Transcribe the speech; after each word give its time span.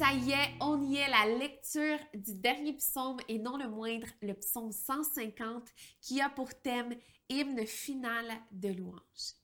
Ça 0.00 0.14
y 0.14 0.30
est, 0.30 0.54
on 0.62 0.82
y 0.82 0.96
est, 0.96 1.10
la 1.10 1.26
lecture 1.36 1.98
du 2.14 2.32
dernier 2.32 2.72
psaume 2.72 3.18
et 3.28 3.38
non 3.38 3.58
le 3.58 3.68
moindre, 3.68 4.06
le 4.22 4.32
psaume 4.32 4.72
150, 4.72 5.68
qui 6.00 6.22
a 6.22 6.30
pour 6.30 6.54
thème 6.54 6.94
hymne 7.28 7.66
final 7.66 8.26
de 8.50 8.70
louange. 8.70 9.34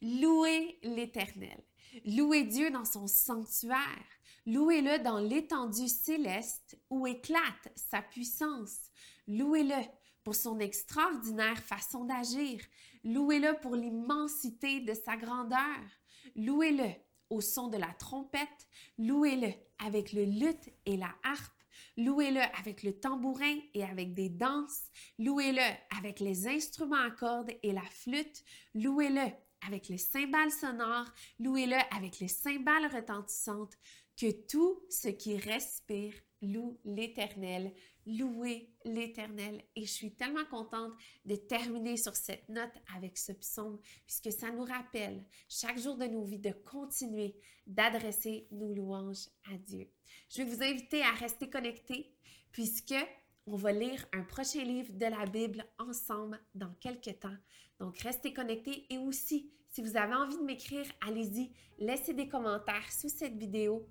Louez 0.00 0.78
l'Éternel. 0.84 1.60
Louez 2.06 2.44
Dieu 2.44 2.70
dans 2.70 2.84
son 2.84 3.08
sanctuaire. 3.08 4.06
Louez-le 4.46 5.02
dans 5.02 5.18
l'étendue 5.18 5.88
céleste 5.88 6.78
où 6.90 7.08
éclate 7.08 7.72
sa 7.74 8.00
puissance. 8.00 8.78
Louez-le 9.26 9.82
pour 10.22 10.36
son 10.36 10.60
extraordinaire 10.60 11.58
façon 11.58 12.04
d'agir. 12.04 12.60
Louez-le 13.02 13.58
pour 13.60 13.74
l'immensité 13.74 14.78
de 14.78 14.94
sa 14.94 15.16
grandeur. 15.16 15.58
Louez-le 16.36 16.94
au 17.30 17.40
son 17.40 17.68
de 17.68 17.76
la 17.76 17.92
trompette. 17.98 18.68
Louez-le 18.98 19.52
avec 19.84 20.12
le 20.12 20.24
luth 20.24 20.70
et 20.86 20.96
la 20.96 21.14
harpe. 21.22 21.52
Louez-le 21.96 22.40
avec 22.58 22.82
le 22.82 22.92
tambourin 22.98 23.58
et 23.74 23.84
avec 23.84 24.14
des 24.14 24.28
danses. 24.28 24.84
Louez-le 25.18 25.62
avec 25.98 26.20
les 26.20 26.46
instruments 26.46 26.96
à 26.96 27.10
cordes 27.10 27.50
et 27.62 27.72
la 27.72 27.82
flûte. 27.82 28.44
Louez-le 28.74 29.32
avec 29.66 29.88
les 29.88 29.98
cymbales 29.98 30.52
sonores. 30.52 31.12
Louez-le 31.40 31.76
avec 31.96 32.20
les 32.20 32.28
cymbales 32.28 32.86
retentissantes. 32.92 33.74
Que 34.16 34.32
tout 34.46 34.80
ce 34.90 35.08
qui 35.08 35.36
respire 35.36 36.12
loue 36.42 36.78
l'Éternel. 36.84 37.72
Louez 38.06 38.70
l'Éternel. 38.84 39.62
Et 39.76 39.82
je 39.82 39.92
suis 39.92 40.14
tellement 40.14 40.44
contente 40.46 40.92
de 41.24 41.36
terminer 41.36 41.96
sur 41.96 42.16
cette 42.16 42.48
note 42.48 42.72
avec 42.96 43.18
ce 43.18 43.32
psaume, 43.32 43.78
puisque 44.06 44.32
ça 44.32 44.50
nous 44.50 44.64
rappelle 44.64 45.24
chaque 45.48 45.78
jour 45.78 45.96
de 45.96 46.06
nos 46.06 46.24
vies 46.24 46.38
de 46.38 46.52
continuer 46.52 47.36
d'adresser 47.66 48.48
nos 48.50 48.72
louanges 48.72 49.28
à 49.52 49.58
Dieu. 49.58 49.90
Je 50.30 50.42
vais 50.42 50.44
vous 50.44 50.62
inviter 50.62 51.02
à 51.02 51.12
rester 51.12 51.50
connectés, 51.50 52.14
puisque 52.50 52.94
on 53.46 53.56
va 53.56 53.72
lire 53.72 54.06
un 54.12 54.22
prochain 54.22 54.62
livre 54.62 54.92
de 54.92 55.06
la 55.06 55.24
Bible 55.26 55.64
ensemble 55.78 56.40
dans 56.54 56.72
quelques 56.80 57.18
temps. 57.18 57.36
Donc, 57.78 57.98
restez 57.98 58.32
connectés 58.32 58.86
et 58.90 58.98
aussi, 58.98 59.50
si 59.70 59.82
vous 59.82 59.96
avez 59.96 60.14
envie 60.14 60.36
de 60.36 60.42
m'écrire, 60.42 60.86
allez-y, 61.06 61.52
laissez 61.78 62.14
des 62.14 62.28
commentaires 62.28 62.90
sous 62.90 63.08
cette 63.08 63.36
vidéo 63.36 63.86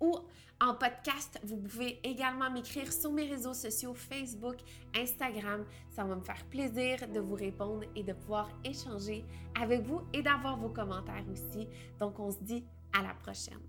ou 0.00 0.14
en 0.60 0.74
podcast. 0.74 1.38
Vous 1.44 1.56
pouvez 1.56 2.00
également 2.02 2.50
m'écrire 2.50 2.92
sur 2.92 3.12
mes 3.12 3.28
réseaux 3.28 3.54
sociaux 3.54 3.94
Facebook, 3.94 4.56
Instagram. 4.96 5.64
Ça 5.90 6.04
va 6.04 6.16
me 6.16 6.22
faire 6.22 6.44
plaisir 6.46 7.08
de 7.08 7.20
vous 7.20 7.34
répondre 7.34 7.84
et 7.94 8.02
de 8.02 8.12
pouvoir 8.12 8.48
échanger 8.64 9.24
avec 9.60 9.82
vous 9.82 10.02
et 10.12 10.22
d'avoir 10.22 10.56
vos 10.56 10.70
commentaires 10.70 11.24
aussi. 11.30 11.68
Donc, 11.98 12.18
on 12.18 12.30
se 12.30 12.42
dit 12.42 12.64
à 12.92 13.02
la 13.02 13.14
prochaine. 13.14 13.60